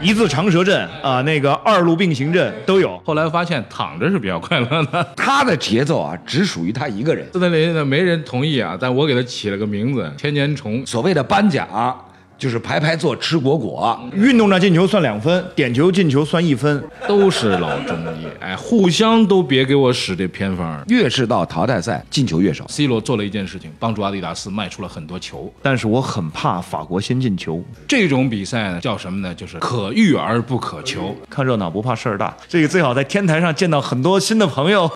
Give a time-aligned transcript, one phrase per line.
[0.00, 2.96] 一字长蛇阵啊，那个二路并行阵都有。
[3.04, 5.12] 后来发现躺着是比较快乐的。
[5.16, 7.26] 他的节奏啊，只属于他一个人。
[7.32, 10.86] 斯特林呢，没人同意啊，但我给他起了个名字——千年虫。
[10.86, 11.66] 所谓的颁奖，
[12.38, 13.98] 就是排排坐，吃果果。
[14.14, 18.26] 运动战进球算两分，点球进球算一分，都是老中医。
[18.40, 20.82] 哎，互相都别给我使这偏方。
[20.86, 22.64] 越是到淘汰赛，进球越少。
[22.68, 25.52] C 罗做了一件事情，帮助阿迪达斯卖出了很多球。
[25.60, 27.62] 但是我很怕法国先进球。
[27.88, 29.34] 这种比赛呢，叫什么呢？
[29.34, 31.16] 就是可遇而不可求。
[31.28, 34.88] 看热闹不怕事儿大，这个最好在天台上见到很多新的朋友。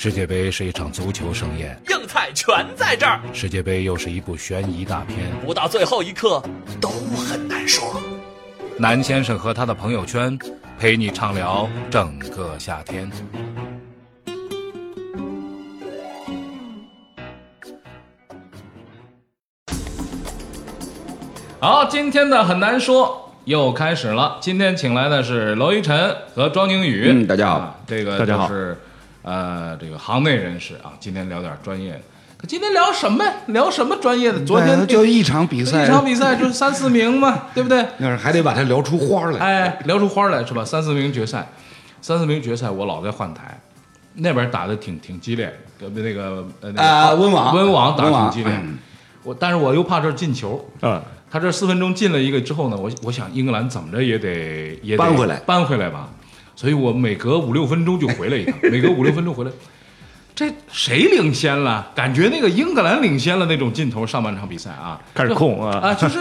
[0.00, 5.18] 世界杯是一场足球盛宴，硬菜全在这儿，世界杯又是一部悬疑大片。
[5.44, 6.40] 不到最后一刻
[6.80, 8.00] 都很难说。
[8.76, 10.38] 南先生和他的朋友圈，
[10.78, 13.10] 陪你畅聊整个夏天。
[21.58, 24.38] 好，今天的很难说又开始了。
[24.40, 27.10] 今天请来的是娄一晨和庄宁宇。
[27.10, 28.78] 嗯大家好啊这个大家好就是
[29.28, 30.94] 呃，这个行内人士啊。
[30.98, 32.00] 今天聊点专业的。
[32.38, 33.22] 可今天聊什么？
[33.48, 34.42] 聊什么专业的？
[34.46, 37.84] 昨天就一场比赛，一场比赛就三四名嘛， 对不对？
[37.98, 39.38] 那是还得把它聊出花来。
[39.38, 40.64] 哎，聊出花来是吧？
[40.64, 41.46] 三四名决赛，
[42.00, 43.60] 三四名决赛，我老在换台，
[44.14, 48.52] 那边打的挺挺激烈，呃那个啊温网温网打的挺激烈。
[48.62, 48.78] 嗯
[49.24, 56.08] 我但是我又怕这进球，啊，他这四分钟进了一个之后呢，我我想英格兰怎么着也得也得扳回来扳回来吧，
[56.58, 59.50] 所以我每隔五六分钟就回来一趟， 每隔五六分钟回来。
[60.34, 61.92] 这谁领先了？
[61.94, 66.18] 感觉那个英格兰领先了那种劲头，上半场比赛啊，开始控啊啊，就是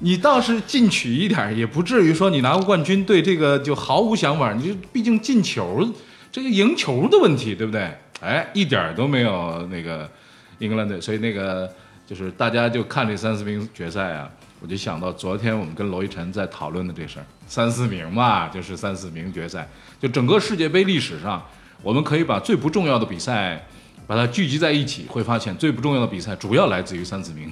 [0.00, 4.52] 你倒是进取一点，也不至于说你拿过冠军对这个就毫无想法。
[4.54, 5.88] 你就毕竟进球，
[6.32, 7.88] 这个赢球的问题，对不对？
[8.20, 10.10] 哎，一点儿都没有那个
[10.58, 11.72] 英格兰队，所以那个
[12.04, 14.28] 就是大家就看这三四名决赛啊，
[14.64, 19.68] 我就想到昨天我们跟罗一晨在讨论的这事儿，三四名嘛，就是三四名决赛，
[20.00, 21.44] 就整个世界杯历史上，
[21.82, 23.62] 我们可以把最不重要的比赛。
[24.06, 27.50] 把它聚集在一起，会发现最不重要的比赛主要来自于三四名。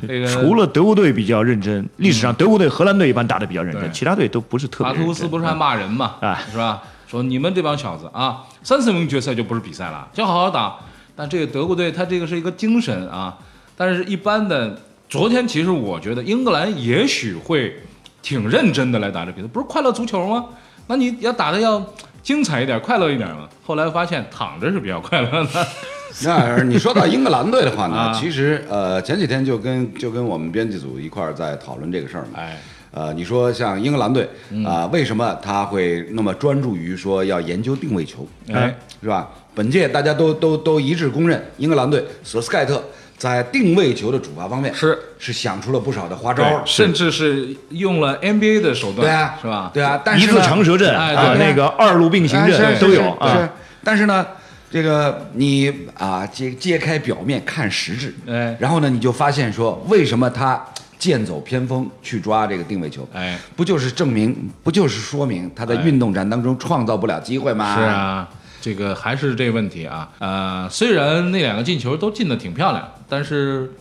[0.00, 4.96] 这个除了德国队比较认真，历史上德国队、荷兰队一般打得比较认真，其他队都不是特别马。
[4.96, 6.84] 图斯不是还骂人嘛，啊是吧？
[7.08, 10.76] 说你们这帮小子啊，三四名决赛就不是比赛了，就好好打。
[11.16, 13.36] 但这个德国队他这个是一个精神啊，
[13.76, 17.74] 但是一般的，昨天其实我觉得英格兰也许会
[18.20, 20.44] 挺认真的来打这比赛，不是快乐足球吗？
[20.86, 21.82] 那你要打的要
[22.22, 23.48] 精彩一点、快乐一点嘛。
[23.64, 25.66] 后来发现躺着是比较快乐的，
[26.24, 32.30] 那你说到英格兰队的话呢， 啊其实呃前几天就跟就跟我们编辑组一块儿在讨论这个事儿嘛。
[32.36, 32.58] 哎，
[32.90, 34.28] 呃，你说像英格兰队
[34.66, 38.26] 啊、为什么他会那么专注于说要研究定位球？
[38.52, 39.30] 哎，是吧？
[39.54, 42.82] 本届大家都都都一致公认，英格兰队索斯盖特
[43.18, 46.62] 在定位球的主罚方面是是想出了不少的花招。
[46.64, 49.70] 甚至是用了 NBA 的手段，对啊，是吧？
[49.74, 53.48] 对啊，但是一字是呢长蛇阵啊，哎对那个二路并行哎阵是是是都有啊是。
[53.82, 54.24] 但是呢，
[54.70, 60.62] 这个你啊揭揭开表面看实质，哎然后呢你就发现说，为什么他
[60.98, 63.08] 剑走偏锋去抓这个定位球？
[63.14, 67.74] 哎，不就是证明，不就是说明他在哎运动战当中创造不了机会吗？
[67.76, 68.28] 是，啊，
[68.60, 70.10] 这个还是这个问题啊。
[70.18, 73.72] 呃，虽然那两个进球都进的挺漂亮，但是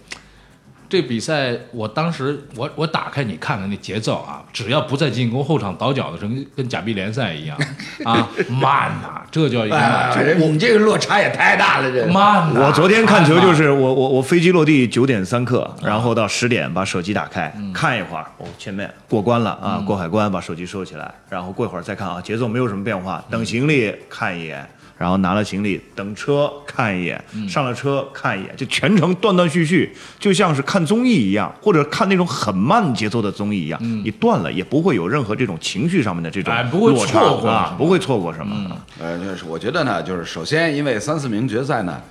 [0.89, 7.57] 这比赛我当时我我打开你看看那节奏啊，只要不在进攻后场倒脚的时候，跟跟假币联赛一样
[8.05, 24.67] 啊，慢呐、这叫一个慢，哎，你这个落差也太大了，这个慢呐、我昨天看球就是我我我飞机落地九点三刻，然后到十点把手机打开看一会儿，哦前面过关了啊，过海关把手机收起来，然后过一会儿再看啊，节奏没有什么变化，等行李看一眼。
[24.97, 38.77] 然后拿了行李，等车看一眼，上了车看一眼，就全程断断续续，就像是看综艺一样，或者看那种很慢节奏的综艺一样，你断了也不会有任何这种情绪上面的这种哎不会落差错过，啊不会错过什么。
[38.99, 42.01] 呃，就是我觉得呢，就是首先因为三四名决赛呢，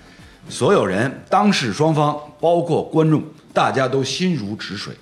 [0.48, 3.22] 所有人当事双方包括观众，
[3.52, 4.94] 大家都心如止水，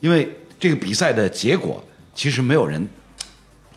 [0.00, 1.82] 因为这个比赛的结果
[2.12, 2.84] 其实没有人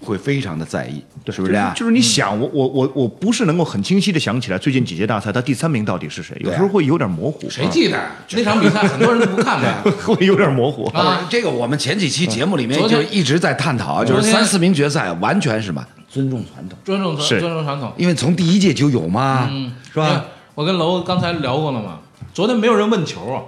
[0.02, 1.74] 会非常的在意，是不是这样？
[1.76, 8.00] 就是你想，我我我我不是能够很清晰的想起来最近几届大赛他第三名到底是谁，有时候会有点模糊，谁记得
[8.32, 9.92] 那场比赛很多人都不看的。
[10.06, 10.86] 会有点模糊。
[10.90, 20.26] 啊 这个，我们前几期节目里面就一直在探讨，就是三四名决赛完全是什么尊重传统，尊重传尊重传统，因为从第一届就有嘛，嗯，是吧？？
[20.56, 22.00] 我跟楼刚才聊过了嘛，
[22.34, 23.44] 昨天没有人问球啊，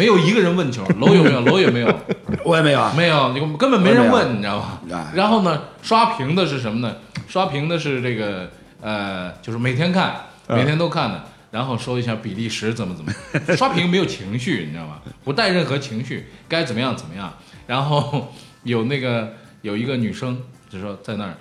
[0.00, 1.40] 没有一个人问球， 楼有没有？
[1.42, 1.94] 楼也没有，
[2.42, 5.12] 我也没有啊，没有，你根本没人问，你知道吧哎？
[5.14, 6.96] 然后呢，刷屏的是什么呢？
[7.28, 8.50] 刷屏的是这个
[8.80, 11.26] 呃，就是每天看，每天都看的。
[11.50, 13.12] 然后说一下比利时怎么怎么，
[13.54, 15.02] 刷屏没有情绪，你知道吗？
[15.22, 17.30] 不带任何情绪，该怎么样怎么样。
[17.66, 18.32] 然后
[18.62, 21.34] 有那个有一个女生，就说在那儿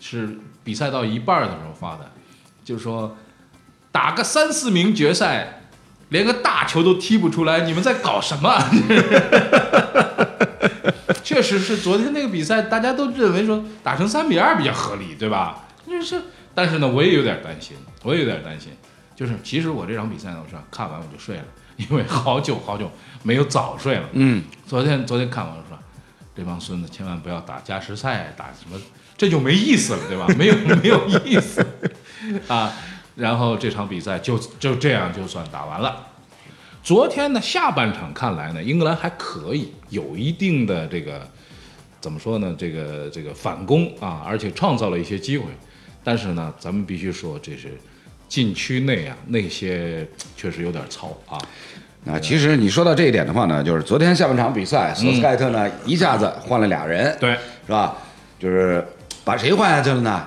[0.00, 2.10] 是比赛到一半儿的时候发的，
[2.64, 3.16] 就是说
[3.92, 5.57] 打个三四名决赛，
[6.10, 8.56] 连个大球都踢不出来，你们在搞什么？
[11.22, 15.66] 确实是昨天那个比赛，大家都认为说打成三比二比较合理，对吧？
[15.86, 16.20] 就是，
[16.54, 18.72] 但是呢，我也有点担心，我也有点担心。
[19.14, 21.44] 就是其实我这场比赛呢，我是看完我就睡了，
[21.76, 22.90] 因为好久好久
[23.22, 24.08] 没有早睡了。
[24.12, 25.78] 嗯，昨天昨天看完我说，
[26.36, 28.80] 这帮孙子千万不要打加时赛，打什么
[29.16, 30.26] 这就没意思了，对吧？
[30.38, 31.66] 没有没有意思
[32.46, 32.72] 啊。
[33.18, 36.06] 然后这场比赛就就这样就算打完了。
[36.84, 41.28] 昨天呢，下半场看来呢，英格兰还可以，有一定的这个
[42.00, 42.54] 怎么说呢？
[42.56, 45.46] 这个这个反攻啊，而且创造了一些机会。
[46.04, 47.76] 但是呢，咱们必须说，这是
[48.28, 50.06] 禁区内啊那些
[50.36, 51.36] 确实有点糙啊。
[52.04, 57.32] 那，其实你说到这一点的话呢，就是昨天下半场比赛，索斯盖特呢一下子换了俩人，对，
[57.66, 57.96] 是吧？
[58.38, 58.86] 就是
[59.24, 60.26] 把谁换下去了呢？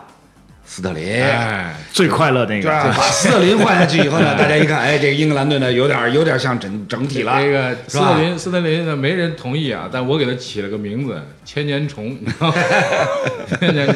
[0.73, 1.21] 斯特林。
[1.21, 2.61] 哎，最快乐那？
[2.61, 7.41] 个，把 斯特林换下去以后呢，大家一看，哎，这个英格兰队呢，有点有点像整整体了。
[7.41, 12.53] 这个斯特林，斯特林呢，没人同意啊，但我给他起了个名字“千年虫”，你知道吗？
[13.59, 13.95] 千年虫，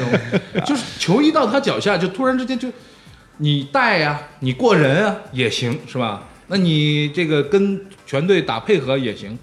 [0.66, 2.68] 就是球一到他脚下，就突然之间就，
[3.38, 6.28] 你带呀、你过人啊也行，是吧？
[6.48, 9.40] 那你这个跟全队打配合也行，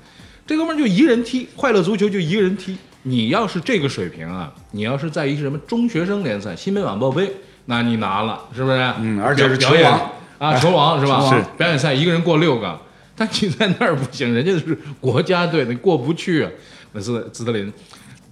[0.47, 2.77] 这哥们儿就一个人踢，快乐足球就一个人踢。
[3.03, 7.31] 你要是这个水平啊，你要是在一个什么中学生联赛、新北晚报杯，
[7.67, 8.77] 那你拿了，是不是？
[9.01, 11.29] 嗯而且是表演球王啊，球王 是吧？
[11.31, 12.79] 是表演赛一个人过六个，
[13.17, 16.51] 但你在那儿不行，人家是国家队，你过不去啊。
[16.93, 17.73] 那斯斯特林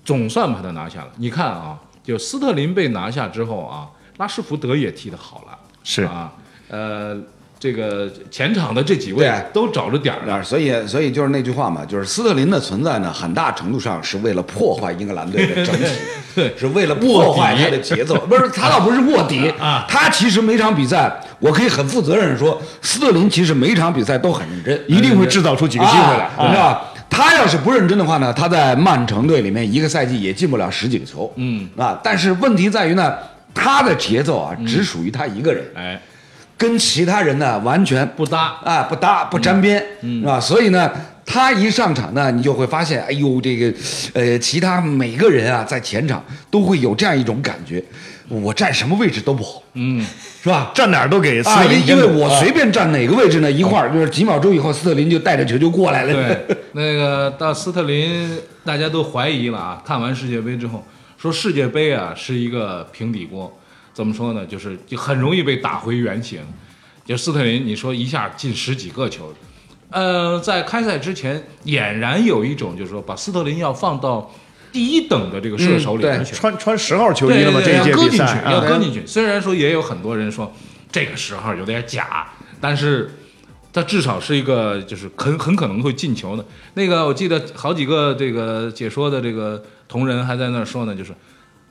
[0.04, 1.08] 总算把他拿下了。
[1.16, 3.88] 你看啊，就斯特林被拿下之后啊，
[4.18, 6.32] 拉什福德也踢得好了，是啊，
[6.68, 7.16] 呃，
[7.60, 10.36] 这个前场的这几位对都找着点儿了。
[10.36, 15.84] 啊，所以所以就是那句话嘛，就是斯特林的存在呢，很大程度上是为了破坏英格兰队的整体，
[16.34, 18.16] 对是为了破坏他的节奏。
[18.26, 26.86] 不是他倒不是卧底啊他其实每场比赛，我可以很负责任地说，斯特林其实每场比赛都很认真，一定会制造出几个机会来啊，你知道吧？
[27.10, 33.12] 他要是不认真的话呢，他在曼城队里面一个赛季也进不了十几个球，嗯啊，但是问题在于呢，
[33.52, 35.62] 他的节奏啊，只属于他一个人。
[35.74, 36.00] 哎，
[36.60, 40.92] 跟其他人呢完全不搭啊，不搭不沾边，嗯啊，所以呢，
[41.24, 43.72] 他一上场呢，你就会发现，哎呦，这个，
[44.12, 47.82] 呃，其他每个人啊，在前场都会有这样一种感觉，
[48.28, 50.04] 我站什么位置都不好，嗯，
[50.42, 50.70] 是吧？
[50.74, 56.12] 站哪儿都给斯啊，特林因因为我随便站哪个位置呢，一会儿就是几秒钟以后，斯特林就带着球就过来了。
[56.12, 59.82] 对， 那个到斯特林，大家都怀疑了啊。
[59.82, 60.84] 看完世界杯之后，
[61.16, 63.50] 说世界杯啊是一个平底锅，
[64.00, 64.46] 怎么说呢？
[64.46, 66.40] 就是就很容易被打回原形。
[67.04, 69.34] 就斯特林，你说一下进十几个球，
[69.90, 74.32] 呃，在开赛之前俨然有一种就是说把斯特林要放到
[74.72, 76.34] 第一等的这个射手里面嗯去。
[76.34, 77.60] 穿穿十号球衣了吗？
[77.62, 79.06] 这一届要搁进去，比赛啊要搁进去。
[79.06, 80.50] 虽然说也有很多人说
[80.90, 83.10] 这个十号有点假，但是
[83.72, 86.44] 他至少是一个就是很很可能会进球的。
[86.74, 91.12] 那个我记得好几个这个解说的这个同仁还在那儿说呢，就是。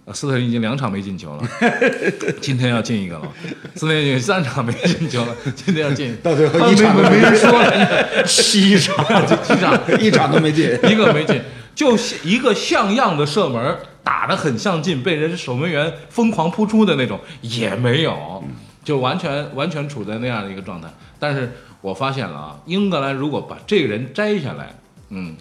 [0.10, 1.44] 呃斯特林已经两场没进球了，
[2.42, 3.32] 今天要进一个了。
[3.76, 6.18] 斯特林已经三场没进球了，今天要进。
[6.24, 9.06] 到最后啊一场都没没人说了，七场，
[9.44, 10.66] 七场，一场都没进。
[10.90, 11.40] 一个没进，
[11.76, 18.44] 就一个像样的射门，打得很像进，被人守门员疯狂扑出的那种也没有，
[18.84, 20.88] 就完全完全处在那样的一个状态。
[21.20, 24.74] 但是我发现了啊，英格兰如果把这个人摘下来，
[25.10, 25.36] 嗯，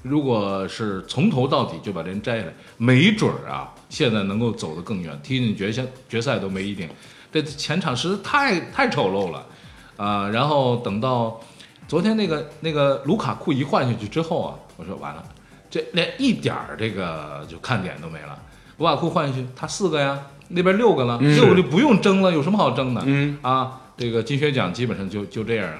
[0.00, 6.88] 如果是从头到底就把这人摘下来，没准儿啊，现在能够走得更远，踢进决赛决赛都没一定。
[7.32, 9.46] 这前场实在太太丑陋了，
[9.96, 11.40] 啊、然后等到
[11.86, 15.24] 昨天那个那个卢卡库一换下去之后啊，我说完了，
[15.70, 18.36] 这连一点儿这个就看点都没了。
[18.78, 23.00] 卢卡库换下去，他四个呀，那边六个了，六个就不用争了，有什么好争的？
[23.06, 25.78] 嗯啊，这个金靴奖基本上就就这样了。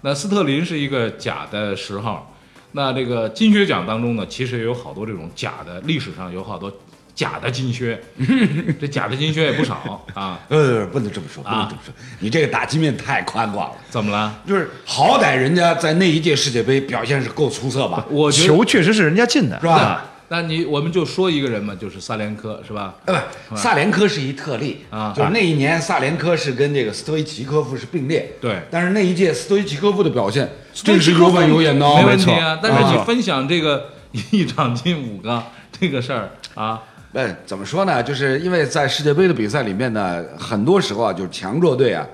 [0.00, 2.34] 那斯特林是一个假的十号，
[2.72, 6.72] 那这个金靴奖当中呢，其实也有好多这种假的，历史上有好多
[7.20, 8.00] 假的金靴，
[8.80, 10.40] 这假的金靴也不少啊。
[10.48, 13.76] 呃，不能这么说，不能啊这么说，你这个打击面太宽广了。
[13.90, 14.40] 怎么了？
[14.48, 18.06] 就是好歹人家在那一届世界杯表现是够出色吧？
[18.08, 20.06] 我觉得球确实是人家进的，是吧？
[20.28, 22.94] 那你我们就说一个人嘛，就是萨连科是吧？
[23.04, 32.58] 呃，不，萨连科是一特例啊就是那一年萨连科是跟这个斯托伊奇科夫是并列，对但是那一届斯托伊奇科夫的表现真是有板有眼的哦，没问题啊。
[32.62, 33.90] 但是你啊分享这个
[34.32, 35.42] 一场进五个
[35.78, 36.80] 这个事儿啊，
[37.12, 38.02] 哎，怎么说呢？
[38.02, 42.06] 就是因为在世界杯的比赛里面呢，很多时候啊，就是强弱队啊，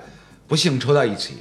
[0.47, 1.35] 不幸抽到一起。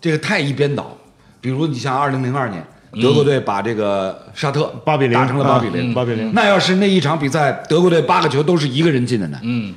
[0.00, 0.96] 这个太一边倒。
[1.40, 2.60] 比如你像二零零二年，
[3.00, 6.34] 德国队把这个沙特八比零打成了八比零，八比零。
[6.34, 9.38] 那要是那一场比赛，德国队八个球都是一个人进的呢？
[9.44, 9.72] 嗯，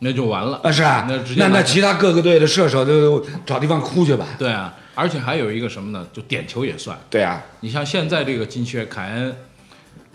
[0.00, 4.26] 那就完了啊，是啊，那那其他各个队的射手就找地方哭去吧。
[4.36, 6.04] 对啊，而且还有一个什么呢？
[6.12, 6.98] 就点球也算。
[7.08, 9.36] 对啊，你像现在这个金靴，凯恩，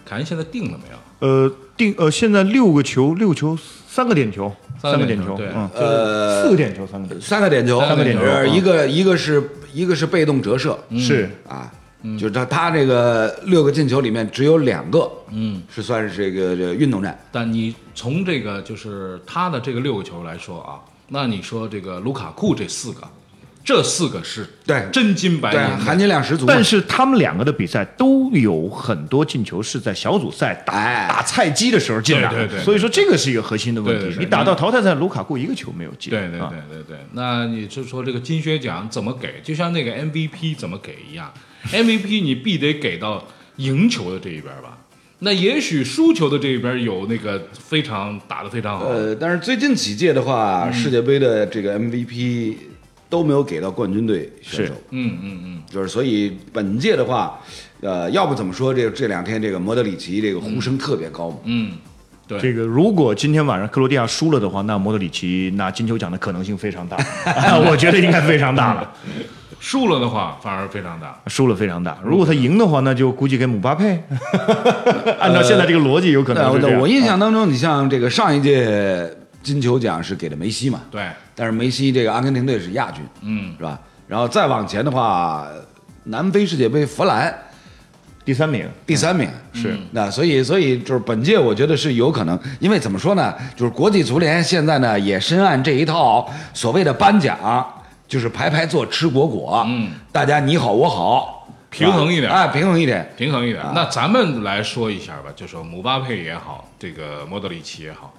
[0.06, 0.98] 凯恩现在定了没有？
[1.26, 3.58] 呃，定呃，现在六个球，六球，
[3.88, 11.72] 三个点球，三个个点球，对嗯，呃四个点球，三个点球，三个点球，三个点球一个一个是一个是被动折射，是啊，
[12.20, 17.18] 就是他他这个六个进球里面只有两个，嗯，是算是这个这个运动战。
[17.32, 23.02] 但你从这个就是他的这个六个球来说啊，那你说这个卢卡库这四个，
[23.64, 26.46] 这四个是对真金白，银，含金量十足。
[26.46, 34.02] 但是他们两个的比赛都有很多进球是在小组赛打、哎打菜鸡的时候进的，对对对所以说这个是一个核心的问题。
[34.02, 39.42] 对对对你打到淘汰赛，卢卡库一个球没有进，对对啊对对对，那你就说这个金靴奖怎么给？
[39.44, 41.32] 就像那个 MVP 怎么给一样，
[41.72, 43.28] MVP 你必得给到
[43.58, 44.78] 赢球的这一边吧。
[45.20, 52.56] 那也许输球的这一边有那个非常打得非常好，呃，但是最近几届的话，世界杯的这个 MVP
[53.12, 57.38] 都没有给到冠军队选手，嗯嗯嗯，就是所以本届的话，
[57.82, 61.36] 呃，要不怎么说这这两天这个莫德里奇这个呼声特别高嘛？
[61.44, 61.74] 嗯，
[62.26, 66.96] 对，这个如果今天晚上克罗地亚输了的话，那莫德里奇拿金球奖的可能性非常大，
[67.70, 68.90] 我觉得应该非常大了。
[69.60, 71.22] 输了的话反而非常大。
[71.28, 74.02] 输了非常大，如果他赢的话，那就估计给姆巴佩。
[75.20, 80.82] 按照现在这个逻辑，有可能我印象当中，你像这个上一届金球奖是给的梅西嘛？
[80.92, 83.80] 对，但是梅西这个阿根廷队是亚军，嗯，是吧？
[84.08, 85.48] 然后再往前的话，
[86.04, 87.34] 南非世界杯弗兰
[88.24, 89.28] 第三名，第三名。
[89.54, 89.78] 是。
[89.92, 97.66] 那，所以所以就是本届我觉得是有可能，因为怎么说呢，就是国际足联现在呢也深谙这一套所谓的颁奖，
[98.08, 102.32] 就是排排坐吃果果，嗯，大家你好我好，平衡一点。
[102.32, 103.64] 哎，平衡一点，平衡一点。
[103.74, 108.14] 那咱们来说一下吧，就说姆巴佩也好，这个莫德里奇也好，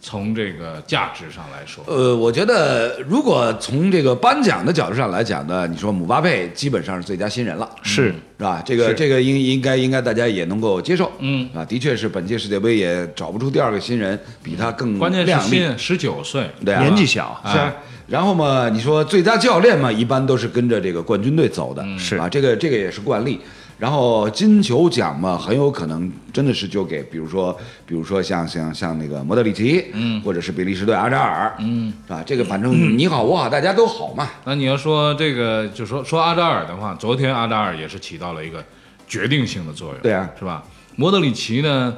[0.00, 8.14] 从这个价值上来说，呃，我觉得如果从这个颁奖的角度上来讲呢，你说姆巴佩基本上是最佳新人了，是。
[8.38, 8.62] 是吧？
[8.64, 11.48] 这个这个应应该应该大家也能够接受，嗯。
[11.52, 17.58] 啊，的确是本届世界杯也找不出第二个新人比他更关键是亮丽，新十九岁，对啊，年纪小，是。
[17.58, 17.74] 啊。
[18.06, 22.16] 然后嘛，你说最佳教练嘛，一般都是跟着这个冠军队走的，是。
[22.16, 23.40] 啊，这个这个也是惯例。
[23.78, 27.56] 然后金球奖嘛，很有可能真的是就给，比如说，
[27.86, 32.22] 比如说像像像那个莫德里奇，嗯，或者是比利时队阿扎尔，嗯，是吧？
[32.26, 34.28] 这个反正你好我好，大家都好嘛。
[34.44, 38.64] 那你要说这个，就说说阿扎尔的话，昨天阿扎尔也是起到了一个
[39.06, 40.64] 决定性的作用，对啊是吧？
[40.96, 41.96] 莫德里奇呢，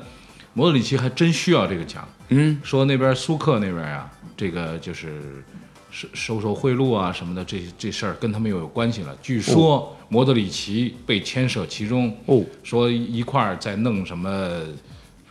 [0.52, 2.06] 莫德里奇还真需要这个奖。
[2.28, 5.42] 嗯，说那边苏克那边啊，这个就是
[5.90, 9.16] 收收受贿赂啊什么的，这这事儿跟他们又有关系了。
[9.23, 14.61] 据说莫德里奇被牵涉其中，哦，说一块儿在弄什么，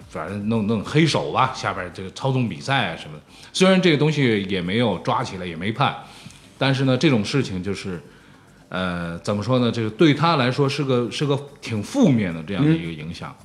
[0.09, 3.23] 反正弄弄黑手吧，下边这个操纵比赛啊什么的。
[3.51, 5.95] 虽然这个东西也没有抓起来，也没判，
[6.57, 8.01] 但是呢，这种事情就是，
[8.69, 9.71] 呃，怎么说呢？
[9.71, 13.35] 这个对他来说是个是个挺负面的这样的一个影响。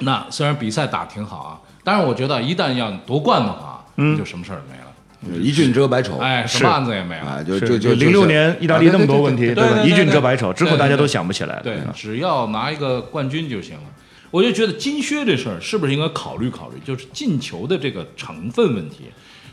[0.00, 4.91] 那虽然比赛打挺好啊，但是我觉得一旦要夺冠的话，嗯，就什么事儿也没了，
[5.40, 7.24] 一俊遮百丑，哎，什么案子也没有。
[7.24, 11.62] 啊，就就就零六年意大利那么多问题，对一俊遮百丑，之后大家都想不起来了。
[11.62, 13.82] 对嗯，只要拿一个冠军就行了。
[14.30, 19.04] 我就觉得金靴这事儿是不是应该考虑考虑，就是进球的这个成分问题。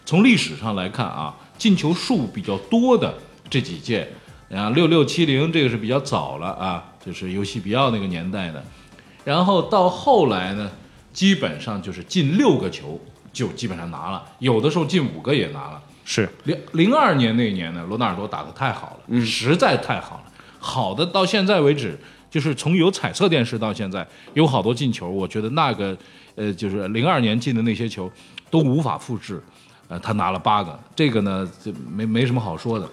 [0.06, 3.14] 从历史上来看啊，进球数比较多的
[3.50, 4.08] 这几届，
[4.50, 8.64] 啊，六六七零这个是比较早了啊，就是尤西比奥那个年代的。
[9.26, 10.72] 然后到后来呢，
[11.14, 13.00] 基本上就是进六个球
[13.32, 15.82] 就基本上拿了，有的时候进五个也拿了。
[16.06, 20.24] 是零零二年那一年呢，罗纳尔多打得太好了，嗯实在太好了，
[20.58, 21.96] 好的到现在为止，
[22.32, 25.96] 就是从有彩色电视到现在，有好多进球，我觉得那个
[26.36, 28.12] 呃，就是零二年进的那些球
[28.50, 29.40] 都无法复制，
[29.88, 32.90] 呃，他拿了八个，这个呢就没没什么好说的。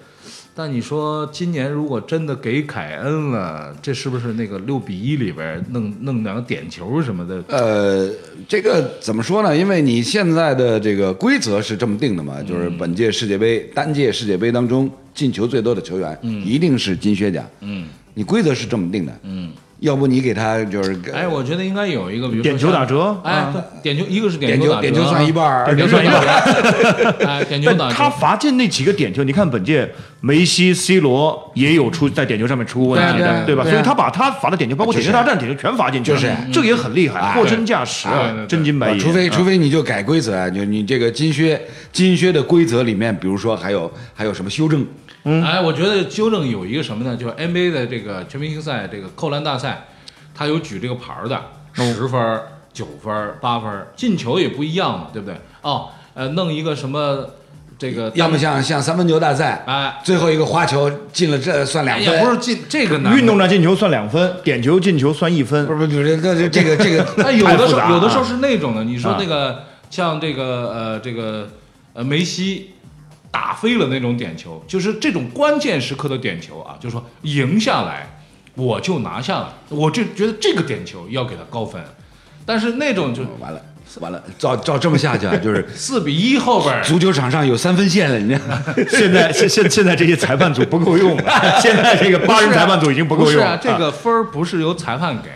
[0.58, 7.44] 但你说今年如果真的给凯恩了，这是不是那个六比一里边弄弄两个点球什么的？
[7.48, 8.10] 呃，
[8.48, 9.54] 这个怎么说呢？
[9.54, 17.44] 因为你现在的这个规则是这么定的嘛，就是本届世界杯单届世界杯当中进球最多的球员，一定是金靴奖。
[17.60, 23.16] 嗯你规则是这么定的，嗯，要不你给他就是哎，我觉得应该有一个，比如点球打折？
[23.22, 27.26] 哎，对，点球一个是点球点球算一半儿，点球算一半儿。
[27.26, 27.94] 哎，点球打折。
[27.96, 28.10] 他。
[28.16, 29.86] 罚进那几个点球，你看本届
[30.20, 36.34] 梅西、C 罗也有出在点球上面出问题的，对啊对啊所以他把他罚的点球，包括点球大战点球全罚进去了，就是。
[36.52, 38.08] 这个也很厉害，啊货真价实
[38.48, 38.98] 真金白银。
[38.98, 39.30] 除非啊。
[39.30, 41.60] 除非你就改规则啊，就你这个金靴
[41.92, 44.84] 金靴的规则里面，比如说还有还有什么修正
[45.44, 47.16] 哎，我觉得纠正有一个什么呢？
[47.16, 49.86] 就是 NBA 的这个全明星赛这个扣篮大赛，
[50.34, 51.40] 他有举这个牌儿的，
[51.74, 55.36] 十分儿、九分儿、八分儿，进球也不一样嘛，对不对？
[55.62, 57.28] 哦，呃，弄一个什么
[57.78, 63.16] 这个，要么像像三分球大赛，哎，最后一个花球进了这算两分，也不是进这个难。
[63.16, 65.66] 运动战进球算两分，点球进球算一分。
[65.66, 65.72] 不。
[65.72, 69.16] 是不是不是，这这个这个它 有的时候有的时候是那种的，你说啊。
[69.20, 71.48] 那个像这个呃这个
[71.92, 72.70] 呃梅西
[73.36, 78.08] 打飞了那种点球，就是这种关键时刻的点球啊，就是说赢下来
[78.54, 81.78] 我就拿下了，我就觉得这个点球要给他高分，
[82.46, 83.60] 但是那种就完了
[84.00, 88.64] 完了，照照这么下去啊，就是 四比一后边儿足球场上有三分线了，你知道吗？
[88.88, 91.24] 现在现现现在这些裁判组不够用了，
[91.60, 93.58] 现在这个八人裁判组已经不够用了。
[93.58, 95.28] 不是啊，这个分儿不是由裁判给，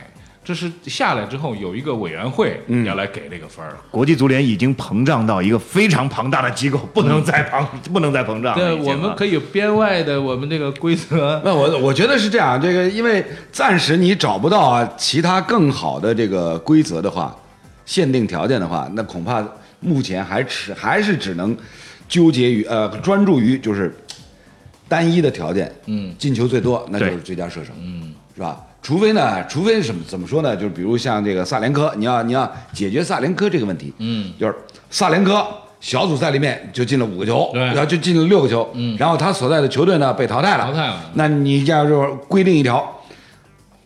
[0.50, 3.76] 这是下来之后有一个委员会要来给这个分儿。
[3.88, 8.52] 国际足联已经膨胀到一个非常庞大的机构，不能再膨，不能再膨胀。
[8.56, 11.40] 对，我们可以编外的我们这个规则。
[11.44, 17.32] 那我我觉得是这样，这个因为暂时你找不到啊其他更好的这个规则的话，
[17.86, 19.46] 限定条件的话，那恐怕
[19.78, 21.56] 目前还只还是只能
[22.08, 23.96] 纠结于呃专注于就是
[24.88, 28.60] 单一的条件，嗯，进球最多那就是最佳射手，嗯，是吧？
[28.82, 30.56] 除非呢，除非什么怎么说呢？
[30.56, 34.54] 就是比如像这个萨连科，你要你要解决萨连科这个问题，嗯，就是
[34.90, 35.46] 萨连科
[35.80, 37.62] 小组赛里面就进了五个球，对。
[37.62, 41.10] 然后就进了六个球，嗯，然后他所在的球队呢被淘汰了，淘汰了。
[41.14, 41.94] 那你要是
[42.26, 42.99] 规定一条，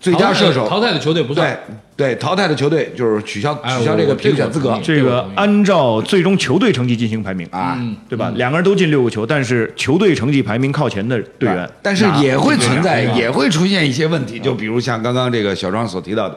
[0.04, 0.68] 最佳射手。
[0.68, 1.50] 淘汰的球队不算。
[1.66, 1.74] 对。
[1.96, 4.76] 对，淘汰的球队就是取消哎取消这个评选资格。
[4.82, 7.78] 这个按照最终球队成绩进行排名啊。
[8.08, 8.32] 对吧？
[8.34, 16.36] 两个人都进六个球，但是球队成绩排名靠前的队员，但是也会存在，也会出现一些问题，就比如像刚刚这个小庄所提到的，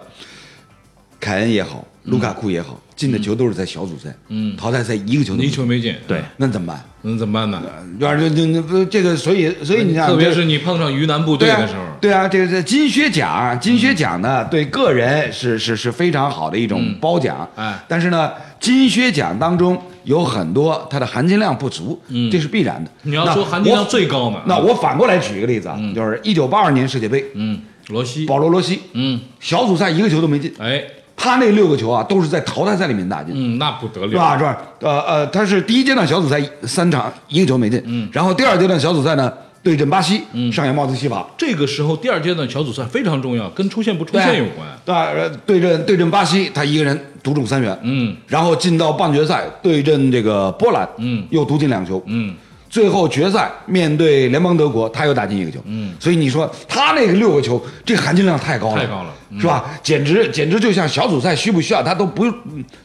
[1.19, 4.55] 凯恩也好，卢卡库也好，进的球都是在小组赛，嗯。
[4.57, 6.83] 淘汰赛一个球都没一球没进，对，那怎么办？
[7.01, 7.61] 那怎么办呢？
[7.99, 17.77] 要是这这这这个，所以所以你看，特别是你碰上鱼腩部队的时候，对啊，这个这金靴奖，金靴奖呢，对个人是是是非常好的一种褒奖，哎。
[17.87, 22.31] 但是呢，金靴奖当中有很多它的含金量不足，嗯。
[22.31, 22.89] 这是必然的。
[23.03, 30.83] 你要说含金量最高呢，那我反过来举一个例子啊，就是一九八二年世界杯，嗯，罗西，保罗罗西嗯，小组赛一个球都没进，哎，
[31.17, 33.33] 他那六个球啊都是在淘汰赛里面打进。
[33.35, 34.37] 嗯，那不得了，是吧？
[34.37, 34.57] 是吧？
[34.79, 44.65] 呃呃，他是第一阶段小组赛三场一个球没进，嗯，然后第二阶段小组赛呢对阵巴西，嗯，上演帽子戏法，这个时候第二阶段小组赛非常重要，跟出现不出对现有关。
[44.85, 45.05] 对吧？
[45.07, 52.33] 呃对阵对阵巴西，他一个人独中三元，嗯，然后进到半决赛对阵这个波兰，嗯又独进两球，嗯，
[52.69, 59.65] 最后决赛面对联邦德国，他又打进一个球，嗯，所以你说他那个六个球，这含金量太高了，太高了嗯是吧？
[59.81, 62.33] 简直简直就像小组赛需不需要他都不用，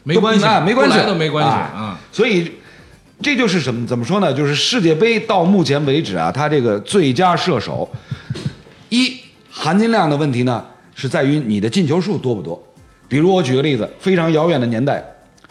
[0.03, 2.51] 没关系啊，没关系，都没关系啊啊所以。
[3.21, 3.87] 这就是什么？
[3.87, 4.33] 怎么说呢？
[4.33, 7.89] 就是世界杯到目前为止啊，他这个最佳射手，
[8.89, 9.17] 一
[9.49, 10.61] 含金量的问题呢，
[10.93, 12.61] 是在于你的进球数多不多。
[13.07, 15.01] 比如我举个例子，非常遥远的年代，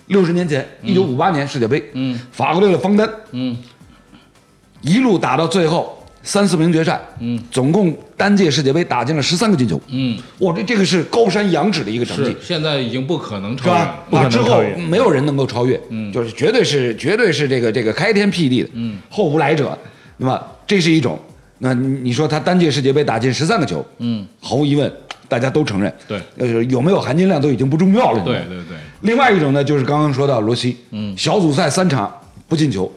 [0.08, 3.56] 六十年前，一九五八年世界杯，嗯，法国队的方丹，嗯，
[4.82, 12.30] 一路打到最后三四名决赛，嗯，总共单届世界杯打进了十三个进球，嗯，哇，这这个是高山仰止的一个成绩。
[12.30, 19.76] 是，现在已经不可能超越啊，之后没有人能够超越，嗯，就是绝对是绝对是这个这个开天辟地的，嗯，后无来者，
[20.18, 21.18] 那么这是一种。
[21.64, 24.92] 那你你说他单届世界杯打进十三个球，嗯，毫无疑问，
[25.28, 26.20] 大家都承认，对。
[26.36, 32.12] 呃，有没有含金量都已经不重要了，对对对，另外一种呢，就是刚刚说到罗西，嗯，小组赛三场
[32.48, 32.92] 不进球，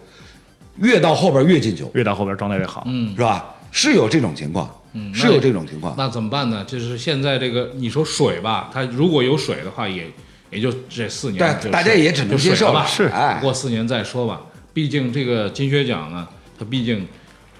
[0.77, 2.83] 越到后边越进球，越到后边状态越好。
[2.87, 3.55] 嗯，是吧？
[3.71, 5.93] 是有这种情况，嗯是有这种情况。
[5.97, 6.63] 那怎么办呢？
[6.65, 10.09] 就是现在这个，你说水吧，它如果有水的话，也
[10.49, 12.85] 也就这四年但大家也只能接受了吧。
[12.85, 14.41] 是哎过四年再说吧。
[14.73, 17.05] 毕竟这个金靴奖呢，它毕竟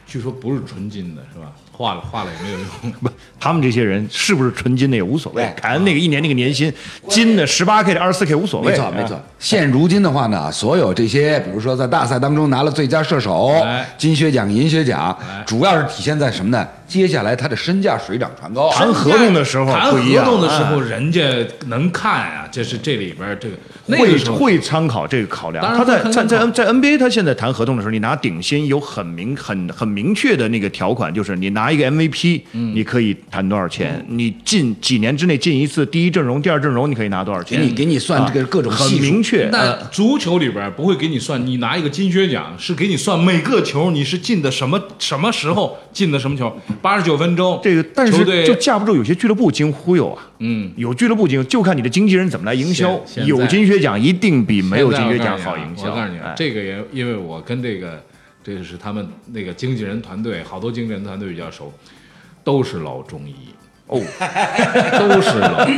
[0.07, 1.51] 据说不是纯金的，是吧？
[1.75, 2.91] 画了画了也没有用。
[3.01, 3.09] 不，
[3.39, 5.53] 他们这些人是不是纯金的也无所谓对。
[5.61, 6.71] 凯恩那个一年那个年薪，
[7.09, 8.71] 金的十八 K 的二十四 K 无所谓。
[8.71, 9.19] 没错，啊没错。
[9.39, 16.67] 现如今的话呢，所有这些，比如说在大赛当中拿了最佳射手哎、金靴奖、银靴奖哎，主要是体现在什么呢？
[16.87, 18.71] 接下来他的身价水涨船高。
[18.71, 21.21] 谈合同的时候谈不一样合同的时候，哎人家
[21.67, 25.63] 能看啊，这是这里边这个那会会参考这个考量。
[25.77, 39.49] 他在在在在 NBA，他现在谈合同的时候，你拿顶薪有很明很很明确的那个条款，就是你拿一个 MVP，你可以谈多少钱，你进几年之内进一次第一阵容、第二阵容，你可以拿多少钱，给你给你算这个各种很系数明确。
[39.51, 47.59] 那呃足球里边不会给你算，你拿一个金靴奖是给你算每个球你是进的什么什么时候进的什么球，八十九分钟。
[47.63, 50.27] 这个，但是就架不住有些俱乐部经忽悠啊。
[50.39, 55.89] 嗯，有俱乐部经，就看你的经纪人怎么来营销有金靴奖一定比没有金靴现在我告诉你啊奖好营销。
[55.89, 58.03] 我告诉你啊哎，这个也因为我跟这个
[58.43, 61.73] 这个是他们那个经纪人团队，好多经纪人团队比较熟，
[62.43, 63.33] 都是老中医
[63.87, 64.01] 哦，
[64.99, 65.77] 都是老中医，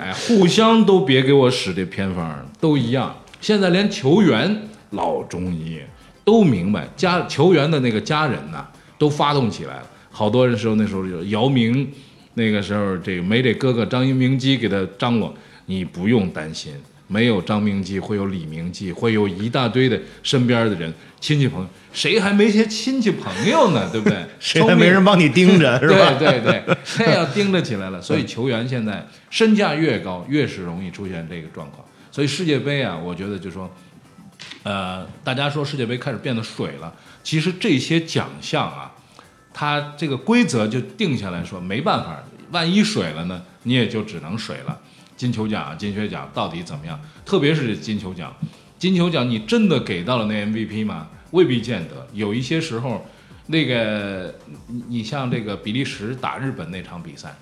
[0.00, 3.14] 哎，互相都别给我使这偏方，都一样。
[3.40, 5.78] 现在连球员老中医
[6.24, 8.66] 都明白，家球员的那个家人呐、
[8.98, 9.86] 都发动起来了。
[10.10, 11.90] 好多人时候那时候有姚明，
[12.34, 15.34] 那个时候这个没这哥哥张明基给他张罗，
[15.66, 16.72] 你不用担心，
[17.08, 23.88] 没有张明基会有李明基，会有一大堆的身边的人亲戚朋友，谁还没些亲戚朋友呢？
[23.90, 24.18] 对不对？
[24.38, 26.12] 谁还没人帮你盯着是吧？
[26.18, 28.00] 对对对，这要盯着起来了。
[28.00, 31.84] 所以球员现在身价越高，越是容易出现这个状况。
[32.10, 33.70] 所以世界杯啊，我觉得就说，
[34.62, 38.92] 呃，大家说世界杯开始变得水了，其实这些奖项啊，
[39.52, 44.80] 它这个规则就定下来说，没办法，万一水了呢，你也就只能水了。
[45.16, 47.00] 金球奖、金靴奖到底怎么样？
[47.24, 48.34] 特别是金球奖，
[48.78, 51.08] 金球奖你真的给到了那 MVP 吗？
[51.30, 52.06] 未必见得。
[52.12, 53.06] 有一些时候，
[53.46, 54.34] 那个
[54.66, 57.34] 你你像这个比利时打日本那场比赛，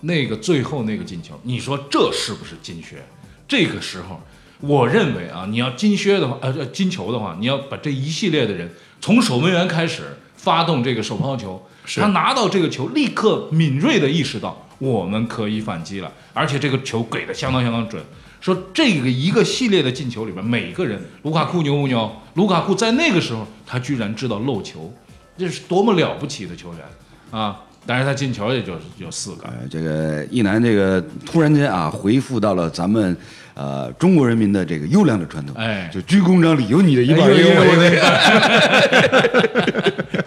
[0.00, 3.04] 那个最后那个进球，你说这是不是金靴？
[3.46, 4.20] 这个时候，
[4.60, 11.62] 我认为啊，你要金靴的话，呃，金球的话，你要把这一系列的人从守门员开始发动这个手抛球，
[11.96, 18.02] 他拿到这个球，立刻敏锐地意识到我们可以反击了，而且这个球给的相当相当准。
[18.40, 22.10] 说这个一个系列的进球里边，每个人，卢卡库牛不牛？
[22.34, 24.92] 卢卡库在那个时候，他居然知道漏球，
[25.36, 26.82] 这是多么了不起的球员
[27.30, 27.60] 啊！
[27.86, 33.16] 但是他进球也就有四个，呃，这个一楠这个突然间啊，回复到了咱们
[33.54, 38.12] 呃中国人民的这个优良的传统，哎就鞠躬张礼，有你的一半，哎有有我的一半。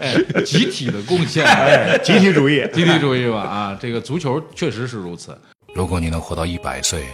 [0.00, 3.78] 哎，集体的贡献，哎，集体主义， 集体主义吧啊！
[3.78, 5.36] 这个足球确实是如此。
[5.74, 7.04] 如果你能活到一百岁，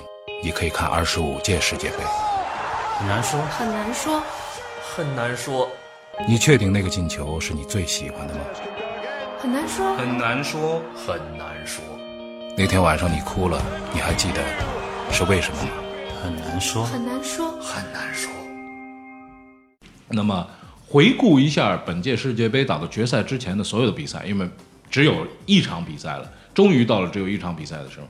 [0.42, 1.96] 你可以看二十五届世界杯。
[2.98, 4.22] 很难说，很难说，
[4.94, 5.68] 很难说，
[6.28, 8.40] 你确定那个进球是你最喜欢的吗？
[9.38, 11.84] 很难说，很难说，很难说，
[12.56, 14.42] 那天晚上你哭了，你还记得
[15.12, 15.68] 是为什么吗？
[16.22, 17.50] 很难说，很难说。
[17.60, 18.30] 很难说。
[20.08, 20.46] 那么
[20.86, 24.48] 回顾一下本届世界杯打到决赛之前的所有的比赛，因为
[24.90, 28.06] 只有一场比赛了，终于到了只有一场比赛的时候，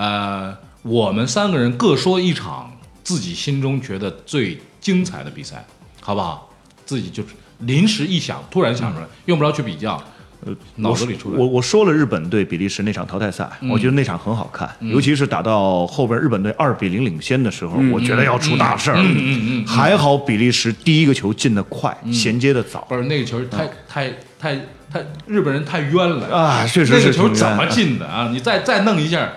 [0.00, 2.70] 呃，我们三个人各说一场
[3.02, 5.64] 自己心中觉得最精彩的比赛，
[6.00, 6.48] 好不好？
[6.86, 10.00] 自己就是临时一想，突然想出来，用不着去比较，
[10.44, 11.38] 呃，脑子里出来。
[11.38, 19.04] 我我说了日本对比利时那场淘汰赛，我觉得那场很好看，尤其是打到后边日本队二比零领先的时候，我觉得要出大事儿了。
[19.66, 24.56] 还好比利时第一个球进的快，衔接的早不是那个球太太太
[24.90, 28.28] 太日本人太冤了啊，确实是那个球怎么进的啊？
[28.32, 29.32] 你再再弄一下，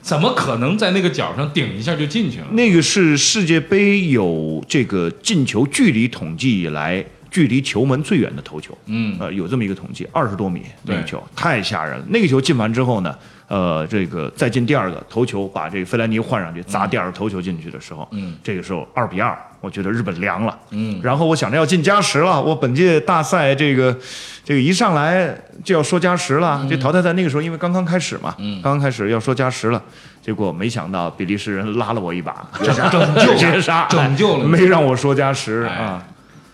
[0.00, 2.46] 怎么可能在那个角上顶一下就进去了？
[2.52, 9.16] 那个是世界杯有这个进球距离统计以来距离球门最远的头球，嗯。
[9.18, 12.04] 呃，有这么一个统计，二十多米那个球太吓人了。
[12.08, 13.12] 那个球进完之后呢，
[13.48, 21.00] 呃，这个再进第二个头球，把这个费莱尼换上去砸第二个头球进去的时候，嗯，这个时候二比二，我觉得日本凉了，嗯。
[21.02, 23.98] 然后我想着要进加时了，我本届大赛这个
[24.44, 28.62] 这个一上来就要说加时了，这淘汰赛那个时候因为刚刚开始嘛，嗯。
[28.62, 29.82] 刚刚开始要说加时了。
[30.22, 34.44] 结果没想到比利时人拉了我一把，拯救绝杀， 拯救了。
[34.46, 35.74] 没让我说加时哎。
[35.74, 36.02] 啊。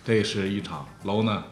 [0.04, 1.44] 这是一场楼呢，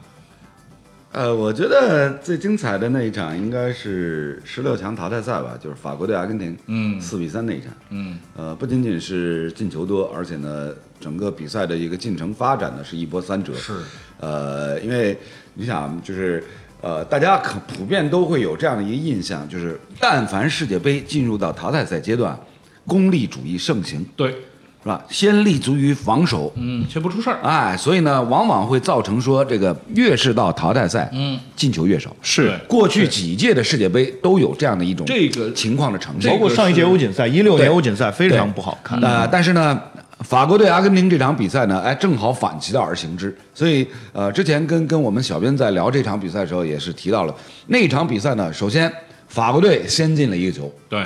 [1.12, 7.00] 呃，我觉得最精彩的那一场应该是十六强淘汰赛吧，就是法国对阿根廷，嗯。
[7.00, 7.72] 四比三那一场。
[7.90, 8.18] 嗯。
[8.36, 13.54] 呃，不仅仅是进球多，而且呢，整个比赛的一个进程发展呢是一波三折。
[13.54, 13.74] 是，
[14.18, 15.16] 呃，因为
[15.54, 16.42] 你想，就是
[16.80, 22.38] 呃，大家可普遍都会有这样的一个印象，就是但凡世界杯进入到淘汰赛阶段，
[22.86, 24.34] 功利主义盛行，对，
[24.82, 25.04] 是吧？
[25.10, 32.14] 先立足于防守，嗯，却不出事儿，哎，所以呢，往往会造成说这个越是到淘汰赛，嗯，进球越少。
[32.22, 36.38] 是过去几届的世界杯都有这样的一种这个情况的呈现包。
[36.38, 39.00] 括上一届欧锦赛，一六年欧锦赛非常不好看。
[39.00, 39.80] 呃，但是呢，
[40.20, 43.36] 法国对阿根廷这场比赛呢，哎，正好反其道而行之。
[43.52, 47.34] 所以，呃，之前跟跟我们小编在聊这场比赛的时候，也是提到了
[47.66, 48.90] 那场比赛呢，首先
[49.26, 51.04] 法国队先进了一个球，对，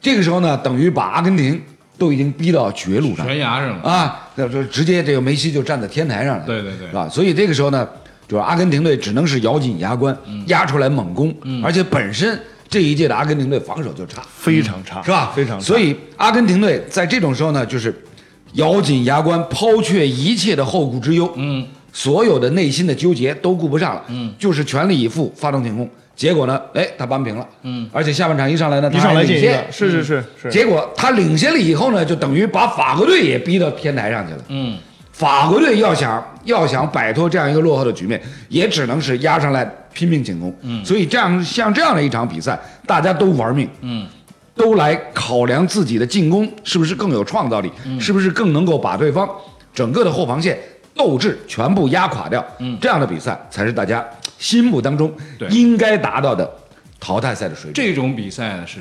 [0.00, 1.60] 这个时候呢，等于把阿根廷
[1.98, 6.88] 都已经逼到绝路上悬崖上了，啊，那就直接这个梅西就站在天台上了，对对对。
[6.88, 7.08] 是吧？
[7.08, 7.88] 所以这个时候呢，
[8.26, 10.42] 就是阿根廷队只能是咬紧牙关，嗯。
[10.48, 15.32] 压出来猛攻，而且本身这一届的阿根廷队防守就差，非常差，是吧？
[15.36, 15.64] 非常差。
[15.64, 17.94] 所以阿根廷队在这种时候呢，就是
[18.54, 25.88] 咬紧牙关，抛却一切的后顾之忧，嗯，所有的内心的纠结都顾不上了，嗯，就是全力以赴发动进攻。
[26.14, 30.50] 结果呢，哎，他扳平了，嗯，而且下半场一上来呢，一上来领先，是是是是。
[30.50, 34.40] 结果他领先了以后呢，就等于把法国队也逼到天台上去了。
[34.48, 34.76] 嗯，
[35.12, 40.54] 法国队要想要想摆脱这样一个落后的局面，也只能是压上来拼命进攻。
[40.60, 44.06] 嗯，所以这样像这样的一场比赛，大家都玩命，嗯，
[44.54, 49.28] 都来考量自己的进攻是不是更有创造力，是不是更能够把对方
[49.74, 50.58] 整个的后防线
[50.94, 52.44] 斗志全部压垮掉。
[52.58, 54.04] 嗯，这样的比赛才是大家
[54.42, 55.14] 心目当中
[55.50, 56.50] 应该达到的
[56.98, 57.74] 淘汰赛的水准。
[57.74, 58.80] 这种比赛呢是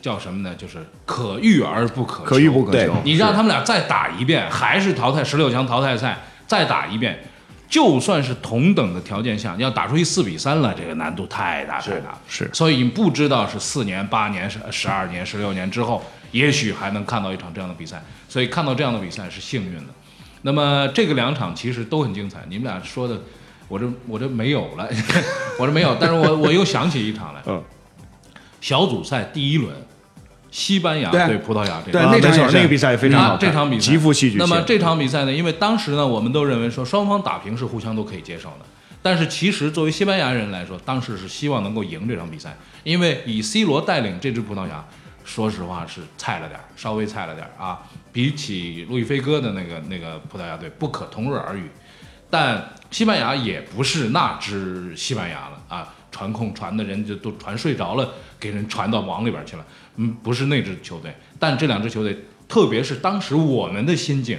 [0.00, 0.54] 叫什么呢？
[0.56, 2.94] 就是可遇而不可求可遇不可对求。
[3.04, 7.22] 你让他们俩再打一遍，还是淘汰十六强淘汰赛，再打一遍，
[7.68, 12.18] 就算是同等的条件下，要打出一四比三了，这个难度太大太大。
[12.26, 18.02] 是所以你不知道是四年、八年、十十二年、十六年之后，也许还能看到一场这样的比赛。
[18.30, 19.92] 所以看到这样的比赛是幸运的。
[20.40, 23.20] 那么这个两场其实都很精彩，你们俩说的，
[23.68, 24.88] 我这我这没有了，
[25.58, 27.62] 我这没有，但是我我又想起一场来，嗯，
[28.60, 29.74] 小组赛第一轮，
[30.50, 34.38] 西班牙对对葡萄牙这对个那场也是那个比赛也非常好这场比赛极富戏剧性。
[34.38, 38.66] 那么这场比赛呢，因为当时呢，我们都认为说双方打平是互相都可以接受的。
[39.02, 44.84] 但是其实作为西班牙人来说，当时是希望能够赢这场比赛，因为以 C 罗带领这支葡萄牙，
[45.24, 51.68] 说实话是菜了点儿，稍微菜了点儿啊，比起路易菲戈的那个那个葡萄牙队不可同日而语。
[52.28, 59.64] 但西班牙也不是那支西班牙了啊，传控传的人就都传睡着了，给人传到网里边去了。
[59.96, 61.14] 嗯，不是那支球队。
[61.38, 64.38] 但这两支球队，特别是当时我们的心境，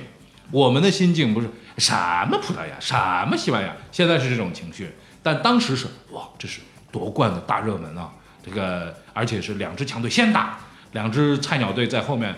[0.51, 1.93] 我们的心境不是什
[2.29, 2.95] 么葡萄牙，什
[3.29, 4.89] 么西班牙，现在是这种情绪，
[5.21, 8.11] 但当时是哇，这是夺冠的大热门啊！
[8.45, 10.57] 这个而且是两支强队先打，
[10.93, 12.33] 两支菜鸟队在后面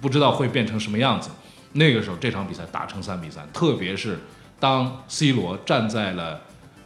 [0.00, 1.30] 不知道会变成什么样子。
[1.72, 4.18] 那个时候这场比赛打成三比三，特别是
[4.58, 6.40] 当 C 罗站在了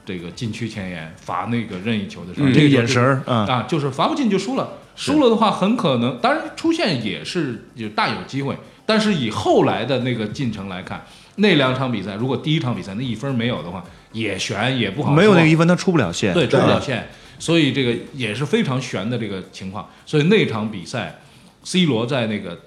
[0.04, 4.68] 这个禁区前沿罚那个任意球的时候，嗯这个眼神儿啊、啊就是罚不进就输了。
[4.96, 16.34] 输了的话，很可能，当然出现也是有大有机会，但是以后来的那个进程来看，那两场比赛，如果第一场比赛那一分没有的话，也悬也不好，没有那个一分，他出不了线。
[16.34, 19.88] 对，出不了线，所以这个也是非常悬的这个情况。
[20.04, 21.20] 所以那场比赛
[21.62, 22.58] ，C 罗在那个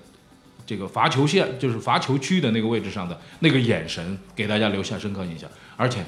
[0.66, 5.50] 这个罚球线，就是罚球区的那个位置上的那个眼神，给大家留下深刻印象。
[5.78, 6.04] 而且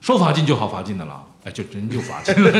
[0.00, 2.50] 说罚进就好罚进的了，哎，就真就罚进了。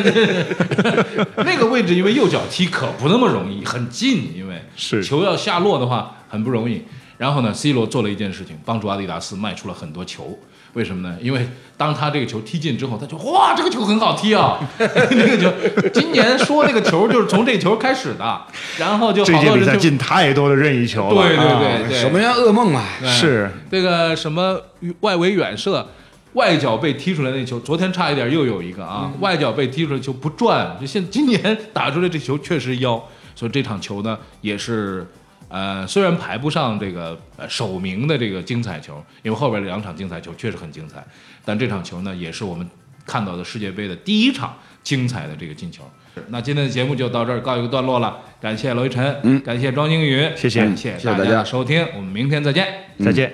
[1.44, 6.83] 那个位置因为右脚踢可不那么容易，很近，因为是球要下落的话很不容易。
[7.16, 10.38] 然后呢，C 罗做了一件事情，帮助阿迪达斯卖出了很多球。
[10.74, 11.16] 为什么呢？
[11.20, 14.59] 因为当他这个球踢进之后，他就哇，这个球很好踢啊！
[14.78, 15.52] 那个球，
[15.92, 18.40] 今年说那个球就是从这球开始的，
[18.78, 21.26] 然后就这届比赛好多人就进太多的任意球了。
[21.26, 22.85] 对对啊对对，守门员噩梦啊！
[23.04, 24.61] 是这个什么
[25.00, 25.87] 外围远射，
[26.35, 33.02] 外脚被踢出来那球，昨天差一点又有一个啊，外脚被踢出来球不转，就现今年打出来这球确实妖，
[33.35, 35.07] 所以这场球呢也是。
[35.48, 41.02] 呃，虽然排不上这个呃首名的这个精彩球，因为后边两场精彩球确实很精彩，
[41.44, 42.68] 但这场球呢，也是我们
[43.06, 45.82] 看到的世界杯的第一场精彩的这个进球。
[46.28, 52.66] 那今天的节目就到这儿告一个段落了，感谢罗一晨，嗯，感谢庄靖宇，谢谢感谢大家谢谢大家的收听，我们明天再见。
[53.04, 53.32] 再见。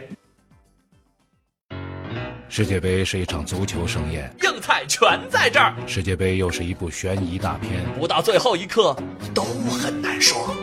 [2.48, 7.72] 世界杯是一场足球盛宴，硬菜全在这儿，世界杯又是一部悬疑大片。
[7.98, 8.94] 不到最后一刻
[9.34, 10.54] 都很难说。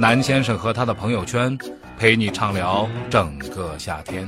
[0.00, 1.58] 南先生和他的朋友圈，
[1.98, 4.26] 陪你畅聊整个夏天。